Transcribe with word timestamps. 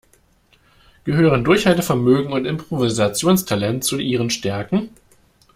Gehören 1.03 1.43
Durchhaltevermögen 1.43 2.33
und 2.33 2.45
Improvisationstalent 2.45 3.83
zu 3.83 3.99
Ihren 3.99 4.31
Stärken? 4.31 4.89